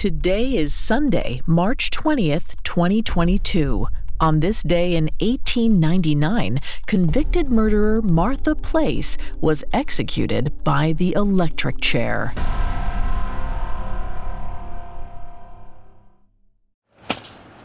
Today 0.00 0.54
is 0.54 0.72
Sunday, 0.72 1.42
March 1.46 1.90
20th, 1.90 2.56
2022. 2.64 3.86
On 4.18 4.40
this 4.40 4.62
day 4.62 4.96
in 4.96 5.10
1899, 5.20 6.58
convicted 6.86 7.50
murderer 7.50 8.00
Martha 8.00 8.54
Place 8.54 9.18
was 9.42 9.62
executed 9.74 10.64
by 10.64 10.94
the 10.94 11.12
electric 11.12 11.82
chair. 11.82 12.32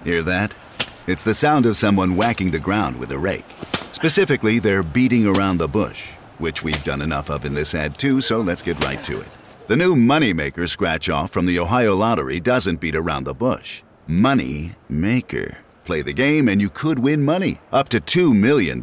Hear 0.03 0.21
that? 0.23 0.53
It's 1.07 1.23
the 1.23 1.33
sound 1.33 1.65
of 1.65 1.77
someone 1.77 2.17
whacking 2.17 2.51
the 2.51 2.59
ground 2.59 2.99
with 2.99 3.11
a 3.11 3.17
rake. 3.17 3.45
Specifically, 3.93 4.59
they're 4.59 4.83
beating 4.83 5.25
around 5.25 5.59
the 5.59 5.69
bush, 5.69 6.11
which 6.39 6.63
we've 6.63 6.83
done 6.83 7.01
enough 7.01 7.29
of 7.29 7.45
in 7.45 7.53
this 7.53 7.73
ad 7.73 7.97
too, 7.97 8.19
so 8.19 8.41
let's 8.41 8.61
get 8.61 8.83
right 8.83 9.01
to 9.05 9.21
it. 9.21 9.29
The 9.67 9.75
new 9.75 9.95
Moneymaker 9.95 10.69
scratch 10.69 11.09
off 11.09 11.31
from 11.31 11.47
the 11.47 11.57
Ohio 11.57 11.95
Lottery 11.95 12.39
doesn't 12.39 12.79
beat 12.79 12.95
around 12.95 13.23
the 13.23 13.33
bush. 13.33 13.81
Money 14.05 14.75
Maker. 14.89 15.57
Play 15.85 16.03
the 16.03 16.13
game 16.13 16.47
and 16.47 16.61
you 16.61 16.69
could 16.69 16.99
win 16.99 17.25
money 17.25 17.59
up 17.71 17.89
to 17.89 17.99
$2 17.99 18.39
million. 18.39 18.79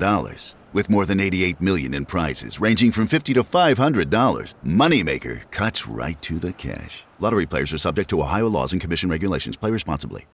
With 0.72 0.90
more 0.90 1.06
than 1.06 1.20
88 1.20 1.60
million 1.60 1.94
in 1.94 2.04
prizes 2.04 2.58
ranging 2.58 2.90
from 2.90 3.06
50 3.06 3.34
to 3.34 3.44
$500, 3.44 4.54
Moneymaker 4.66 5.48
cuts 5.52 5.86
right 5.86 6.20
to 6.20 6.40
the 6.40 6.52
cash. 6.52 7.04
Lottery 7.20 7.46
players 7.46 7.72
are 7.72 7.78
subject 7.78 8.10
to 8.10 8.20
Ohio 8.20 8.48
laws 8.48 8.72
and 8.72 8.82
commission 8.82 9.08
regulations. 9.08 9.56
Play 9.56 9.70
responsibly. 9.70 10.26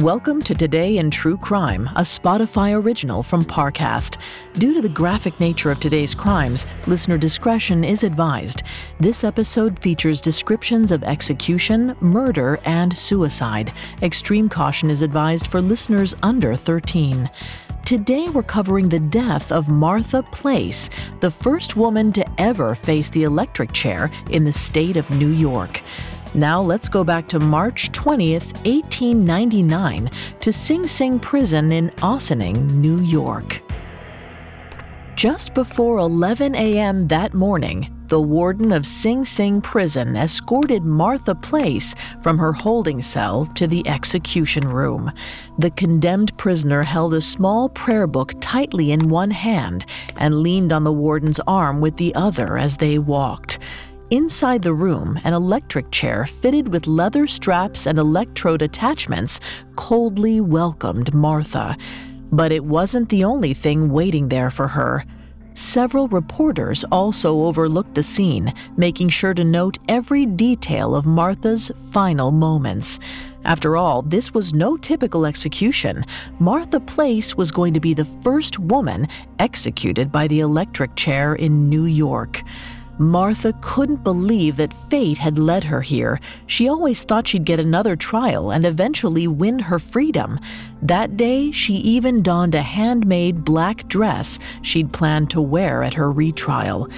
Welcome 0.00 0.42
to 0.42 0.56
Today 0.56 0.98
in 0.98 1.08
True 1.08 1.36
Crime, 1.36 1.86
a 1.94 2.00
Spotify 2.00 2.74
original 2.74 3.22
from 3.22 3.44
Parcast. 3.44 4.18
Due 4.54 4.74
to 4.74 4.82
the 4.82 4.88
graphic 4.88 5.38
nature 5.38 5.70
of 5.70 5.78
today's 5.78 6.16
crimes, 6.16 6.66
listener 6.88 7.16
discretion 7.16 7.84
is 7.84 8.02
advised. 8.02 8.64
This 8.98 9.22
episode 9.22 9.78
features 9.78 10.20
descriptions 10.20 10.90
of 10.90 11.04
execution, 11.04 11.96
murder, 12.00 12.58
and 12.64 12.94
suicide. 12.94 13.72
Extreme 14.02 14.48
caution 14.48 14.90
is 14.90 15.00
advised 15.00 15.46
for 15.46 15.60
listeners 15.60 16.16
under 16.24 16.56
13. 16.56 17.30
Today, 17.84 18.28
we're 18.30 18.42
covering 18.42 18.88
the 18.88 18.98
death 18.98 19.52
of 19.52 19.68
Martha 19.68 20.24
Place, 20.24 20.90
the 21.20 21.30
first 21.30 21.76
woman 21.76 22.10
to 22.12 22.40
ever 22.40 22.74
face 22.74 23.10
the 23.10 23.22
electric 23.22 23.72
chair 23.72 24.10
in 24.30 24.42
the 24.42 24.52
state 24.52 24.96
of 24.96 25.08
New 25.10 25.30
York. 25.30 25.82
Now 26.34 26.60
let's 26.60 26.88
go 26.88 27.04
back 27.04 27.28
to 27.28 27.38
March 27.38 27.92
20th, 27.92 28.54
1899, 28.66 30.10
to 30.40 30.52
Sing 30.52 30.84
Sing 30.84 31.20
Prison 31.20 31.70
in 31.70 31.90
Ossining, 32.02 32.80
New 32.80 33.00
York. 33.02 33.62
Just 35.14 35.54
before 35.54 35.98
11 35.98 36.56
a.m. 36.56 37.02
that 37.02 37.34
morning, 37.34 37.88
the 38.08 38.20
warden 38.20 38.72
of 38.72 38.84
Sing 38.84 39.24
Sing 39.24 39.60
Prison 39.60 40.16
escorted 40.16 40.84
Martha 40.84 41.36
Place 41.36 41.94
from 42.20 42.36
her 42.38 42.52
holding 42.52 43.00
cell 43.00 43.46
to 43.54 43.68
the 43.68 43.86
execution 43.88 44.66
room. 44.66 45.12
The 45.58 45.70
condemned 45.70 46.36
prisoner 46.36 46.82
held 46.82 47.14
a 47.14 47.20
small 47.20 47.68
prayer 47.68 48.08
book 48.08 48.32
tightly 48.40 48.90
in 48.90 49.08
one 49.08 49.30
hand 49.30 49.86
and 50.16 50.40
leaned 50.40 50.72
on 50.72 50.82
the 50.82 50.92
warden's 50.92 51.40
arm 51.46 51.80
with 51.80 51.96
the 51.96 52.14
other 52.16 52.58
as 52.58 52.76
they 52.76 52.98
walked. 52.98 53.60
Inside 54.10 54.62
the 54.62 54.74
room, 54.74 55.18
an 55.24 55.32
electric 55.32 55.90
chair 55.90 56.26
fitted 56.26 56.68
with 56.68 56.86
leather 56.86 57.26
straps 57.26 57.86
and 57.86 57.98
electrode 57.98 58.60
attachments 58.60 59.40
coldly 59.76 60.42
welcomed 60.42 61.14
Martha. 61.14 61.76
But 62.30 62.52
it 62.52 62.64
wasn't 62.64 63.08
the 63.08 63.24
only 63.24 63.54
thing 63.54 63.90
waiting 63.90 64.28
there 64.28 64.50
for 64.50 64.68
her. 64.68 65.04
Several 65.54 66.08
reporters 66.08 66.84
also 66.92 67.46
overlooked 67.46 67.94
the 67.94 68.02
scene, 68.02 68.52
making 68.76 69.08
sure 69.08 69.32
to 69.34 69.44
note 69.44 69.78
every 69.88 70.26
detail 70.26 70.94
of 70.94 71.06
Martha's 71.06 71.70
final 71.92 72.30
moments. 72.30 72.98
After 73.44 73.76
all, 73.76 74.02
this 74.02 74.34
was 74.34 74.52
no 74.52 74.76
typical 74.76 75.24
execution. 75.24 76.04
Martha 76.40 76.80
Place 76.80 77.36
was 77.36 77.50
going 77.50 77.72
to 77.72 77.80
be 77.80 77.94
the 77.94 78.04
first 78.04 78.58
woman 78.58 79.06
executed 79.38 80.12
by 80.12 80.26
the 80.26 80.40
electric 80.40 80.94
chair 80.94 81.36
in 81.36 81.70
New 81.70 81.86
York. 81.86 82.42
Martha 82.98 83.52
couldn't 83.60 84.04
believe 84.04 84.56
that 84.56 84.72
fate 84.72 85.18
had 85.18 85.38
led 85.38 85.64
her 85.64 85.80
here. 85.80 86.20
She 86.46 86.68
always 86.68 87.02
thought 87.02 87.26
she'd 87.26 87.44
get 87.44 87.58
another 87.58 87.96
trial 87.96 88.52
and 88.52 88.64
eventually 88.64 89.26
win 89.26 89.58
her 89.58 89.78
freedom. 89.78 90.38
That 90.82 91.16
day, 91.16 91.50
she 91.50 91.74
even 91.74 92.22
donned 92.22 92.54
a 92.54 92.62
handmade 92.62 93.44
black 93.44 93.88
dress 93.88 94.38
she'd 94.62 94.92
planned 94.92 95.30
to 95.30 95.42
wear 95.42 95.82
at 95.82 95.94
her 95.94 96.12
retrial. 96.12 96.88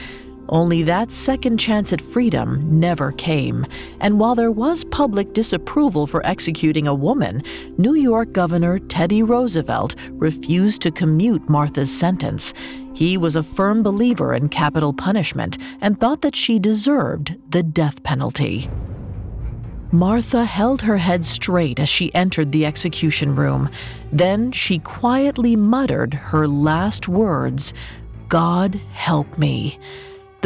Only 0.49 0.83
that 0.85 1.11
second 1.11 1.59
chance 1.59 1.93
at 1.93 2.01
freedom 2.01 2.79
never 2.79 3.11
came, 3.13 3.67
and 4.01 4.21
while 4.21 4.37
there 4.37 4.53
was 4.53 4.85
public 4.85 5.33
disapproval 5.33 6.07
for 6.07 6.25
executing 6.25 6.87
a 6.87 6.95
woman, 6.95 7.43
New 7.79 7.95
York 7.95 8.33
Governor 8.33 8.79
Teddy 8.79 9.25
Roosevelt 9.25 9.97
refused 10.13 10.83
to 10.83 10.93
commute 10.93 11.49
Martha's 11.49 11.91
sentence. 11.91 12.55
He 12.97 13.19
was 13.19 13.37
a 13.37 13.43
firm 13.43 13.83
believer 13.83 14.33
in 14.33 14.49
capital 14.49 14.95
punishment 14.95 15.59
and 15.83 16.01
thought 16.01 16.23
that 16.23 16.35
she 16.35 16.59
deserved 16.59 17.37
the 17.51 17.63
death 17.63 18.03
penalty. 18.03 18.71
Martha 19.93 20.47
held 20.47 20.81
her 20.81 20.97
head 20.97 21.23
straight 21.23 21.79
as 21.79 21.91
she 21.91 22.15
entered 22.15 22.53
the 22.53 22.65
execution 22.65 23.37
room. 23.37 23.69
Then 24.11 24.51
she 24.51 24.79
quietly 24.79 25.57
muttered 25.57 26.15
her 26.15 26.49
last 26.49 27.07
words 27.07 27.75
God 28.29 28.77
help 28.93 29.37
me. 29.37 29.79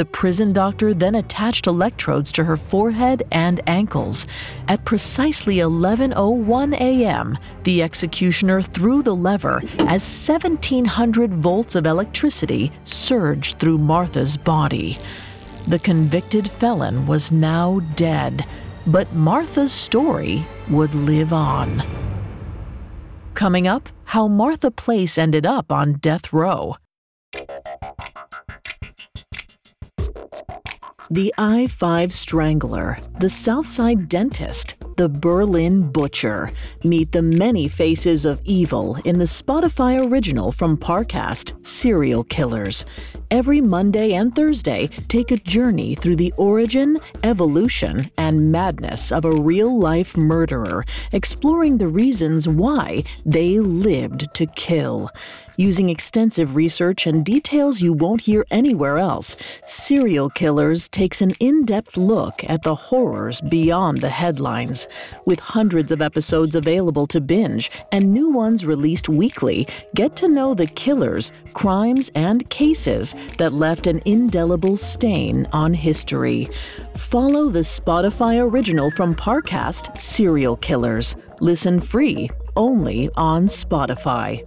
The 0.01 0.07
prison 0.07 0.55
doctor 0.55 0.95
then 0.95 1.17
attached 1.17 1.67
electrodes 1.67 2.33
to 2.33 2.45
her 2.45 2.57
forehead 2.57 3.23
and 3.31 3.61
ankles. 3.67 4.27
At 4.67 4.87
precisely 4.87 5.57
11:01 5.57 6.73
a.m., 6.73 7.37
the 7.65 7.83
executioner 7.83 8.63
threw 8.63 9.03
the 9.03 9.15
lever 9.15 9.61
as 9.81 10.03
1700 10.03 11.35
volts 11.35 11.75
of 11.75 11.85
electricity 11.85 12.73
surged 12.83 13.59
through 13.59 13.77
Martha's 13.77 14.39
body. 14.39 14.97
The 15.69 15.79
convicted 15.79 16.51
felon 16.51 17.07
was 17.07 17.31
now 17.31 17.81
dead, 17.95 18.47
but 18.87 19.13
Martha's 19.13 19.71
story 19.71 20.47
would 20.71 20.95
live 20.95 21.35
on. 21.35 21.83
Coming 23.35 23.69
up, 23.69 23.91
how 24.05 24.29
Martha 24.29 24.71
Place 24.71 25.19
ended 25.19 25.45
up 25.45 25.71
on 25.71 25.99
death 26.01 26.33
row. 26.33 26.77
The 31.13 31.35
I 31.37 31.67
5 31.67 32.13
Strangler, 32.13 33.01
the 33.19 33.29
Southside 33.29 34.09
Dentist, 34.09 34.77
the 34.97 35.09
Berlin 35.09 35.91
Butcher. 35.91 36.53
Meet 36.85 37.11
the 37.11 37.21
many 37.21 37.67
faces 37.67 38.25
of 38.25 38.41
evil 38.45 38.95
in 39.05 39.19
the 39.19 39.25
Spotify 39.25 40.09
original 40.09 40.53
from 40.53 40.77
Parcast, 40.77 41.67
Serial 41.67 42.23
Killers. 42.23 42.85
Every 43.31 43.61
Monday 43.61 44.15
and 44.15 44.35
Thursday, 44.35 44.89
take 45.07 45.31
a 45.31 45.37
journey 45.37 45.95
through 45.95 46.17
the 46.17 46.35
origin, 46.37 46.99
evolution, 47.23 48.11
and 48.19 48.51
madness 48.51 49.13
of 49.13 49.25
a 49.25 49.31
real 49.31 49.79
life 49.79 50.17
murderer, 50.17 50.85
exploring 51.13 51.79
the 51.79 51.87
reasons 51.87 52.49
why 52.49 53.05
they 53.25 53.61
lived 53.61 54.35
to 54.35 54.47
kill. 54.47 55.11
Using 55.57 55.91
extensive 55.91 56.57
research 56.57 57.07
and 57.07 57.25
details 57.25 57.83
you 57.83 57.93
won't 57.93 58.23
hear 58.23 58.47
anywhere 58.51 58.97
else, 58.97 59.37
Serial 59.67 60.31
Killers 60.31 60.89
takes 60.89 61.21
an 61.21 61.33
in 61.39 61.67
depth 61.67 61.99
look 61.99 62.43
at 62.45 62.63
the 62.63 62.75
horrors 62.75 63.43
beyond 63.43 63.99
the 63.99 64.09
headlines. 64.09 64.89
With 65.27 65.39
hundreds 65.39 65.93
of 65.93 66.01
episodes 66.01 66.57
available 66.57 67.07
to 67.09 67.21
binge 67.21 67.71
and 67.93 68.11
new 68.11 68.31
ones 68.31 68.65
released 68.65 69.11
weekly, 69.11 69.69
get 69.95 70.17
to 70.17 70.29
know 70.29 70.55
the 70.55 70.67
killers, 70.67 71.31
crimes, 71.53 72.11
and 72.15 72.49
cases 72.49 73.15
that 73.39 73.53
left 73.53 73.87
an 73.87 74.03
indelible 74.05 74.77
stain 74.77 75.47
on 75.53 75.75
history. 75.75 76.49
Follow 76.97 77.49
the 77.49 77.61
Spotify 77.61 78.41
original 78.41 78.91
from 78.91 79.15
Parcast, 79.15 79.97
Serial 79.97 80.57
Killers. 80.57 81.17
Listen 81.41 81.81
free 81.81 82.31
only 82.57 83.09
on 83.17 83.47
Spotify. 83.47 84.47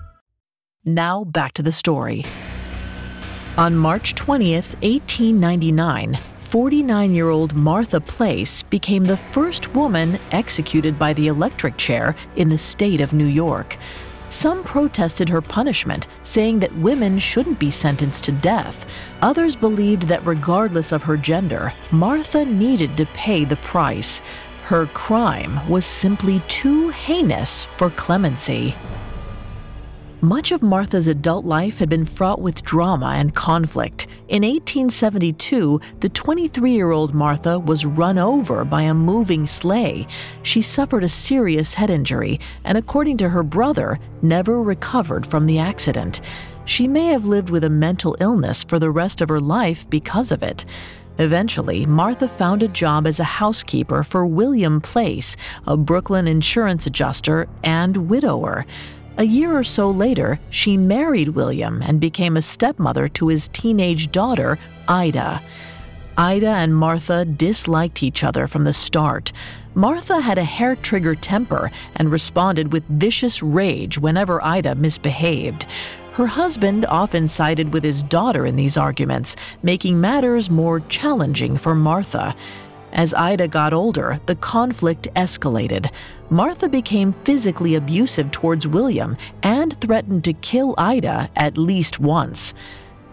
Now 0.83 1.25
back 1.25 1.53
to 1.53 1.61
the 1.61 1.71
story. 1.71 2.25
On 3.55 3.77
March 3.77 4.15
20th, 4.15 4.73
1899, 4.81 6.17
49 6.37 7.13
year 7.13 7.29
old 7.29 7.53
Martha 7.53 8.01
Place 8.01 8.63
became 8.63 9.05
the 9.05 9.15
first 9.15 9.75
woman 9.75 10.17
executed 10.31 10.97
by 10.97 11.13
the 11.13 11.27
electric 11.27 11.77
chair 11.77 12.15
in 12.35 12.49
the 12.49 12.57
state 12.57 12.99
of 12.99 13.13
New 13.13 13.27
York. 13.27 13.77
Some 14.29 14.63
protested 14.63 15.29
her 15.29 15.39
punishment, 15.39 16.07
saying 16.23 16.57
that 16.61 16.75
women 16.77 17.19
shouldn't 17.19 17.59
be 17.59 17.69
sentenced 17.69 18.23
to 18.23 18.31
death. 18.31 18.87
Others 19.21 19.55
believed 19.55 20.07
that 20.07 20.25
regardless 20.25 20.91
of 20.91 21.03
her 21.03 21.15
gender, 21.15 21.71
Martha 21.91 22.43
needed 22.43 22.97
to 22.97 23.05
pay 23.13 23.45
the 23.45 23.57
price. 23.57 24.23
Her 24.63 24.87
crime 24.87 25.69
was 25.69 25.85
simply 25.85 26.39
too 26.47 26.89
heinous 26.89 27.65
for 27.65 27.91
clemency. 27.91 28.73
Much 30.23 30.51
of 30.51 30.61
Martha's 30.61 31.07
adult 31.07 31.45
life 31.45 31.79
had 31.79 31.89
been 31.89 32.05
fraught 32.05 32.39
with 32.39 32.61
drama 32.61 33.13
and 33.15 33.33
conflict. 33.33 34.05
In 34.27 34.43
1872, 34.43 35.81
the 35.99 36.09
23 36.09 36.71
year 36.73 36.91
old 36.91 37.15
Martha 37.15 37.57
was 37.57 37.87
run 37.87 38.19
over 38.19 38.63
by 38.63 38.83
a 38.83 38.93
moving 38.93 39.47
sleigh. 39.47 40.05
She 40.43 40.61
suffered 40.61 41.03
a 41.03 41.09
serious 41.09 41.73
head 41.73 41.89
injury 41.89 42.39
and, 42.65 42.77
according 42.77 43.17
to 43.17 43.29
her 43.29 43.41
brother, 43.41 43.97
never 44.21 44.61
recovered 44.61 45.25
from 45.25 45.47
the 45.47 45.57
accident. 45.57 46.21
She 46.65 46.87
may 46.87 47.07
have 47.07 47.25
lived 47.25 47.49
with 47.49 47.63
a 47.63 47.69
mental 47.71 48.15
illness 48.19 48.63
for 48.63 48.77
the 48.77 48.91
rest 48.91 49.21
of 49.21 49.29
her 49.29 49.41
life 49.41 49.89
because 49.89 50.31
of 50.31 50.43
it. 50.43 50.65
Eventually, 51.17 51.87
Martha 51.87 52.27
found 52.27 52.61
a 52.61 52.67
job 52.67 53.07
as 53.07 53.19
a 53.19 53.23
housekeeper 53.23 54.03
for 54.03 54.27
William 54.27 54.81
Place, 54.81 55.35
a 55.65 55.75
Brooklyn 55.75 56.27
insurance 56.27 56.85
adjuster 56.85 57.49
and 57.63 58.07
widower. 58.07 58.67
A 59.17 59.23
year 59.23 59.55
or 59.55 59.63
so 59.63 59.89
later, 59.89 60.39
she 60.49 60.77
married 60.77 61.29
William 61.29 61.81
and 61.81 61.99
became 61.99 62.37
a 62.37 62.41
stepmother 62.41 63.07
to 63.09 63.27
his 63.27 63.49
teenage 63.49 64.11
daughter, 64.11 64.57
Ida. 64.87 65.41
Ida 66.17 66.47
and 66.47 66.75
Martha 66.75 67.25
disliked 67.25 68.03
each 68.03 68.23
other 68.23 68.47
from 68.47 68.63
the 68.63 68.73
start. 68.73 69.31
Martha 69.75 70.21
had 70.21 70.37
a 70.37 70.43
hair 70.43 70.75
trigger 70.75 71.15
temper 71.15 71.71
and 71.95 72.11
responded 72.11 72.73
with 72.73 72.83
vicious 72.87 73.41
rage 73.43 73.97
whenever 73.97 74.43
Ida 74.43 74.75
misbehaved. 74.75 75.65
Her 76.13 76.27
husband 76.27 76.85
often 76.87 77.27
sided 77.27 77.73
with 77.73 77.83
his 77.83 78.03
daughter 78.03 78.45
in 78.45 78.55
these 78.57 78.77
arguments, 78.77 79.35
making 79.63 80.01
matters 80.01 80.49
more 80.49 80.81
challenging 80.81 81.57
for 81.57 81.73
Martha. 81.73 82.35
As 82.93 83.13
Ida 83.13 83.47
got 83.47 83.73
older, 83.73 84.19
the 84.25 84.35
conflict 84.35 85.07
escalated. 85.15 85.91
Martha 86.29 86.67
became 86.67 87.13
physically 87.13 87.75
abusive 87.75 88.31
towards 88.31 88.67
William 88.67 89.17
and 89.43 89.79
threatened 89.79 90.23
to 90.25 90.33
kill 90.33 90.75
Ida 90.77 91.29
at 91.35 91.57
least 91.57 91.99
once. 91.99 92.53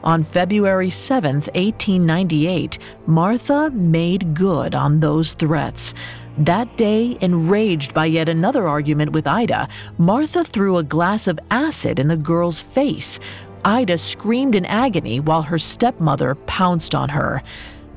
On 0.04 0.22
February 0.22 0.90
7, 0.90 1.34
1898, 1.34 2.78
Martha 3.06 3.70
made 3.70 4.34
good 4.34 4.74
on 4.74 5.00
those 5.00 5.34
threats. 5.34 5.92
That 6.38 6.76
day, 6.76 7.18
enraged 7.20 7.94
by 7.94 8.06
yet 8.06 8.28
another 8.28 8.68
argument 8.68 9.10
with 9.10 9.26
Ida, 9.26 9.68
Martha 9.98 10.44
threw 10.44 10.76
a 10.76 10.84
glass 10.84 11.26
of 11.26 11.40
acid 11.50 11.98
in 11.98 12.06
the 12.06 12.16
girl's 12.16 12.60
face. 12.60 13.18
Ida 13.64 13.98
screamed 13.98 14.54
in 14.54 14.64
agony 14.66 15.18
while 15.18 15.42
her 15.42 15.58
stepmother 15.58 16.36
pounced 16.46 16.94
on 16.94 17.08
her. 17.08 17.42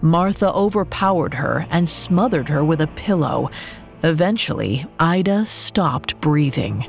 Martha 0.02 0.52
overpowered 0.54 1.36
her 1.36 1.68
and 1.70 1.88
smothered 1.88 2.50
her 2.50 2.64
with 2.64 2.82
a 2.82 2.88
pillow. 2.88 3.50
Eventually, 4.04 4.86
Ida 5.00 5.46
stopped 5.46 6.20
breathing. 6.22 6.86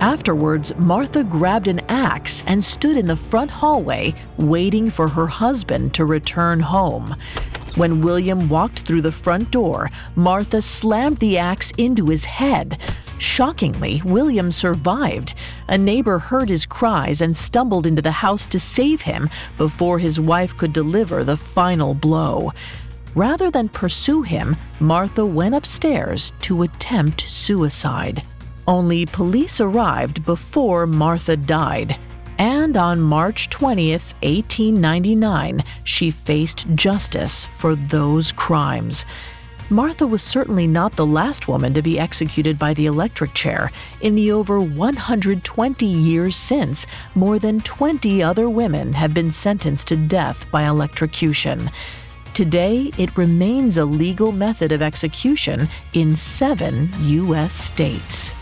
Afterwards, 0.00 0.74
Martha 0.78 1.22
grabbed 1.22 1.68
an 1.68 1.80
axe 1.88 2.42
and 2.46 2.64
stood 2.64 2.96
in 2.96 3.04
the 3.04 3.16
front 3.16 3.50
hallway 3.50 4.14
waiting 4.38 4.88
for 4.88 5.08
her 5.08 5.26
husband 5.26 5.92
to 5.94 6.06
return 6.06 6.60
home. 6.60 7.14
When 7.76 8.00
William 8.00 8.48
walked 8.48 8.80
through 8.80 9.02
the 9.02 9.12
front 9.12 9.50
door, 9.50 9.90
Martha 10.16 10.62
slammed 10.62 11.18
the 11.18 11.36
axe 11.36 11.70
into 11.76 12.06
his 12.06 12.24
head. 12.24 12.80
Shockingly, 13.20 14.00
William 14.02 14.50
survived. 14.50 15.34
A 15.68 15.76
neighbor 15.76 16.18
heard 16.18 16.48
his 16.48 16.64
cries 16.64 17.20
and 17.20 17.36
stumbled 17.36 17.86
into 17.86 18.00
the 18.00 18.10
house 18.10 18.46
to 18.46 18.58
save 18.58 19.02
him 19.02 19.28
before 19.58 19.98
his 19.98 20.18
wife 20.18 20.56
could 20.56 20.72
deliver 20.72 21.22
the 21.22 21.36
final 21.36 21.92
blow. 21.92 22.50
Rather 23.14 23.50
than 23.50 23.68
pursue 23.68 24.22
him, 24.22 24.56
Martha 24.78 25.26
went 25.26 25.54
upstairs 25.54 26.32
to 26.40 26.62
attempt 26.62 27.20
suicide. 27.20 28.22
Only 28.66 29.04
police 29.04 29.60
arrived 29.60 30.24
before 30.24 30.86
Martha 30.86 31.36
died. 31.36 31.98
And 32.38 32.74
on 32.78 33.02
March 33.02 33.50
20th, 33.50 34.14
1899, 34.22 35.62
she 35.84 36.10
faced 36.10 36.66
justice 36.74 37.46
for 37.54 37.74
those 37.74 38.32
crimes. 38.32 39.04
Martha 39.72 40.04
was 40.04 40.20
certainly 40.20 40.66
not 40.66 40.96
the 40.96 41.06
last 41.06 41.46
woman 41.46 41.72
to 41.74 41.80
be 41.80 41.96
executed 41.96 42.58
by 42.58 42.74
the 42.74 42.86
electric 42.86 43.32
chair. 43.34 43.70
In 44.00 44.16
the 44.16 44.32
over 44.32 44.60
120 44.60 45.86
years 45.86 46.34
since, 46.34 46.88
more 47.14 47.38
than 47.38 47.60
20 47.60 48.20
other 48.20 48.50
women 48.50 48.92
have 48.92 49.14
been 49.14 49.30
sentenced 49.30 49.86
to 49.86 49.96
death 49.96 50.50
by 50.50 50.64
electrocution. 50.64 51.70
Today, 52.34 52.90
it 52.98 53.16
remains 53.16 53.76
a 53.76 53.84
legal 53.84 54.32
method 54.32 54.72
of 54.72 54.82
execution 54.82 55.68
in 55.92 56.16
seven 56.16 56.90
U.S. 57.02 57.52
states. 57.52 58.34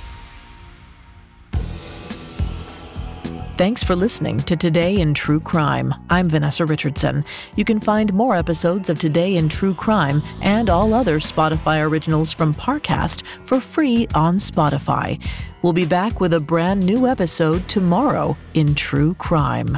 Thanks 3.58 3.82
for 3.82 3.96
listening 3.96 4.38
to 4.38 4.54
Today 4.54 5.00
in 5.00 5.14
True 5.14 5.40
Crime. 5.40 5.92
I'm 6.10 6.28
Vanessa 6.28 6.64
Richardson. 6.64 7.24
You 7.56 7.64
can 7.64 7.80
find 7.80 8.14
more 8.14 8.36
episodes 8.36 8.88
of 8.88 9.00
Today 9.00 9.34
in 9.34 9.48
True 9.48 9.74
Crime 9.74 10.22
and 10.42 10.70
all 10.70 10.94
other 10.94 11.18
Spotify 11.18 11.82
originals 11.82 12.32
from 12.32 12.54
Parcast 12.54 13.26
for 13.42 13.58
free 13.58 14.06
on 14.14 14.36
Spotify. 14.36 15.20
We'll 15.62 15.72
be 15.72 15.86
back 15.86 16.20
with 16.20 16.34
a 16.34 16.40
brand 16.40 16.86
new 16.86 17.08
episode 17.08 17.68
tomorrow 17.68 18.36
in 18.54 18.76
True 18.76 19.14
Crime. 19.14 19.76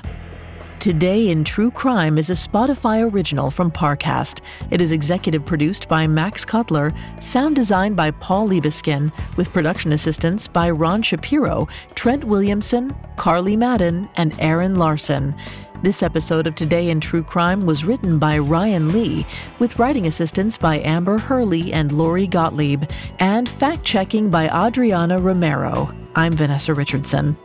Today 0.81 1.29
in 1.29 1.45
True 1.45 1.71
Crime 1.71 2.17
is 2.17 2.31
a 2.31 2.33
Spotify 2.33 3.07
original 3.13 3.51
from 3.51 3.71
Parcast. 3.71 4.41
It 4.71 4.81
is 4.81 4.93
executive 4.93 5.45
produced 5.45 5.87
by 5.89 6.07
Max 6.07 6.47
Cutler, 6.47 6.95
sound 7.19 7.55
designed 7.55 7.97
by 7.97 8.13
Paul 8.13 8.49
Liebeskin, 8.49 9.13
with 9.37 9.53
production 9.53 9.93
assistance 9.93 10.49
by 10.49 10.71
Ron 10.71 11.03
Shapiro, 11.03 11.69
Trent 11.95 12.25
Williamson, 12.25 12.97
Carly 13.17 13.59
Madden, 13.59 14.09
and 14.17 14.35
Aaron 14.41 14.77
Larson. 14.77 15.35
This 15.83 16.03
episode 16.03 16.47
of 16.47 16.55
Today 16.55 16.89
in 16.89 16.99
True 16.99 17.25
Crime 17.25 17.67
was 17.67 17.85
written 17.85 18.19
by 18.19 18.39
Ryan 18.39 18.91
Lee, 18.91 19.27
with 19.59 19.79
writing 19.79 20.07
assistance 20.07 20.57
by 20.57 20.79
Amber 20.79 21.19
Hurley 21.19 21.75
and 21.75 21.93
Lori 21.93 22.27
Gottlieb, 22.27 22.85
and 23.19 23.51
fact 23.51 23.85
checking 23.85 24.31
by 24.31 24.49
Adriana 24.49 25.21
Romero. 25.21 25.95
I'm 26.15 26.33
Vanessa 26.33 26.73
Richardson. 26.73 27.37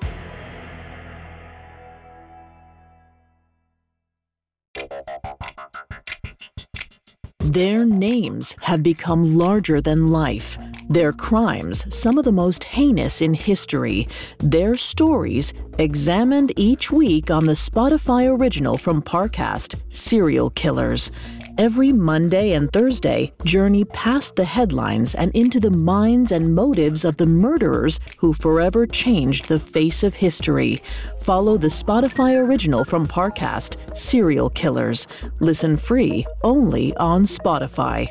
Their 7.46 7.86
names 7.86 8.56
have 8.62 8.82
become 8.82 9.38
larger 9.38 9.80
than 9.80 10.10
life. 10.10 10.58
Their 10.90 11.14
crimes, 11.14 11.86
some 11.96 12.18
of 12.18 12.26
the 12.26 12.32
most 12.32 12.64
heinous 12.64 13.22
in 13.22 13.36
history. 13.36 14.08
Their 14.40 14.74
stories, 14.74 15.54
examined 15.78 16.54
each 16.56 16.92
week 16.92 17.30
on 17.30 17.46
the 17.46 17.54
Spotify 17.54 18.28
original 18.28 18.78
from 18.78 19.04
Parcast, 19.04 19.76
Serial 19.92 20.50
Killers. 20.50 21.12
Every 21.58 21.94
Monday 21.94 22.52
and 22.52 22.70
Thursday, 22.70 23.32
journey 23.46 23.86
past 23.86 24.36
the 24.36 24.44
headlines 24.44 25.16
and 25.16 25.32
into 25.34 25.62
the 25.62 25.72
minds 25.72 26.34
and 26.34 26.54
motives 26.54 27.06
of 27.06 27.16
the 27.16 27.26
murderers 27.26 27.98
who 28.18 28.34
forever 28.34 28.86
changed 28.86 29.48
the 29.48 29.60
face 29.60 30.04
of 30.04 30.14
history. 30.14 30.82
Follow 31.22 31.56
the 31.56 31.68
Spotify 31.68 32.36
original 32.36 32.84
from 32.84 33.08
Parcast, 33.08 33.78
Serial 33.96 34.50
Killers. 34.50 35.08
Listen 35.40 35.78
free 35.78 36.26
only 36.44 36.94
on 36.98 37.24
Spotify. 37.24 38.10